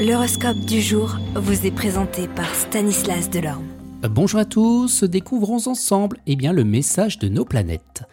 [0.00, 3.66] L'horoscope du jour vous est présenté par Stanislas Delorme.
[4.08, 8.04] Bonjour à tous, découvrons ensemble eh bien, le message de nos planètes.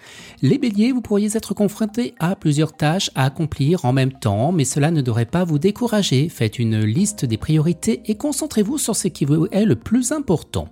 [0.42, 4.65] Les béliers, vous pourriez être confrontés à plusieurs tâches à accomplir en même temps, mais
[4.65, 6.28] cela ne devrait pas vous décourager.
[6.28, 10.67] Faites une liste des priorités et concentrez-vous sur ce qui vous est le plus important.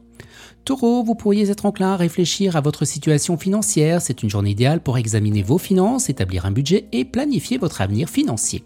[0.65, 4.01] Taureau, vous pourriez être enclin à réfléchir à votre situation financière.
[4.01, 8.09] C'est une journée idéale pour examiner vos finances, établir un budget et planifier votre avenir
[8.09, 8.65] financier.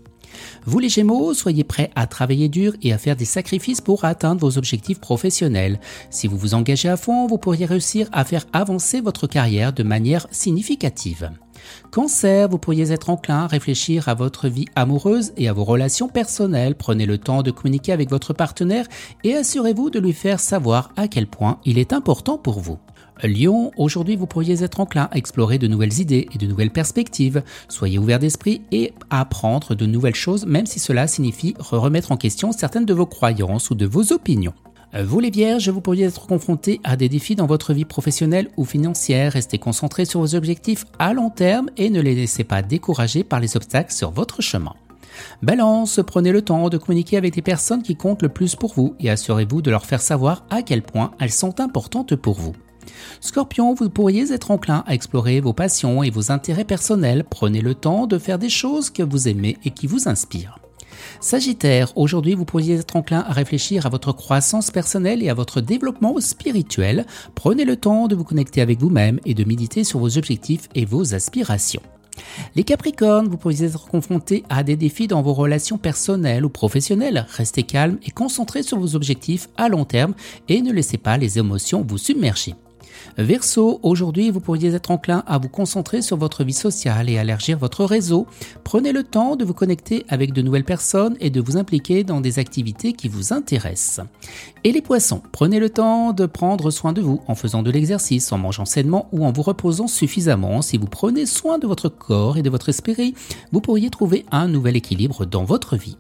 [0.66, 4.42] Vous les Gémeaux, soyez prêts à travailler dur et à faire des sacrifices pour atteindre
[4.42, 5.80] vos objectifs professionnels.
[6.10, 9.84] Si vous vous engagez à fond, vous pourriez réussir à faire avancer votre carrière de
[9.84, 11.32] manière significative.
[11.92, 16.08] Cancer, vous pourriez être enclin à réfléchir à votre vie amoureuse et à vos relations
[16.08, 16.76] personnelles.
[16.76, 18.86] Prenez le temps de communiquer avec votre partenaire
[19.24, 22.78] et assurez-vous de lui faire savoir à quel point il est important pour vous.
[23.24, 27.44] Lyon, aujourd'hui vous pourriez être enclin à explorer de nouvelles idées et de nouvelles perspectives.
[27.68, 32.52] Soyez ouvert d'esprit et apprendre de nouvelles choses même si cela signifie remettre en question
[32.52, 34.54] certaines de vos croyances ou de vos opinions.
[35.04, 38.66] Vous les vierges, vous pourriez être confrontés à des défis dans votre vie professionnelle ou
[38.66, 39.34] financière.
[39.34, 43.40] Restez concentrés sur vos objectifs à long terme et ne les laissez pas décourager par
[43.40, 44.74] les obstacles sur votre chemin.
[45.44, 48.96] Balance, prenez le temps de communiquer avec des personnes qui comptent le plus pour vous
[49.00, 52.54] et assurez-vous de leur faire savoir à quel point elles sont importantes pour vous.
[53.22, 57.24] Scorpion, vous pourriez être enclin à explorer vos passions et vos intérêts personnels.
[57.30, 60.60] Prenez le temps de faire des choses que vous aimez et qui vous inspirent.
[61.22, 65.62] Sagittaire, aujourd'hui vous pourriez être enclin à réfléchir à votre croissance personnelle et à votre
[65.62, 67.06] développement spirituel.
[67.36, 70.86] Prenez le temps de vous connecter avec vous-même et de méditer sur vos objectifs et
[70.86, 71.82] vos aspirations.
[72.56, 77.26] Les Capricornes, vous pourriez être confrontés à des défis dans vos relations personnelles ou professionnelles.
[77.30, 80.14] Restez calme et concentrez sur vos objectifs à long terme
[80.48, 82.56] et ne laissez pas les émotions vous submerger.
[83.18, 87.24] Verseau, aujourd'hui vous pourriez être enclin à vous concentrer sur votre vie sociale et à
[87.24, 88.28] élargir votre réseau.
[88.64, 92.22] Prenez le temps de vous connecter avec de nouvelles personnes et de vous impliquer dans
[92.22, 94.06] des activités qui vous intéressent.
[94.64, 98.32] Et les poissons, prenez le temps de prendre soin de vous en faisant de l'exercice,
[98.32, 100.62] en mangeant sainement ou en vous reposant suffisamment.
[100.62, 103.14] Si vous prenez soin de votre corps et de votre esprit,
[103.52, 105.98] vous pourriez trouver un nouvel équilibre dans votre vie.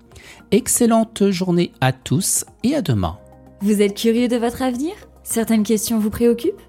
[0.52, 3.18] Excellente journée à tous et à demain.
[3.62, 4.94] Vous êtes curieux de votre avenir?
[5.24, 6.69] Certaines questions vous préoccupent?